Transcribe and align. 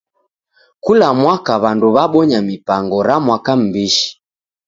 Kula 0.83 1.07
mwaka 1.19 1.53
w'andu 1.61 1.87
w'abonya 1.95 2.39
mipango 2.49 2.97
ra 3.07 3.15
Mwaka 3.25 3.51
M'bishi. 3.61 4.07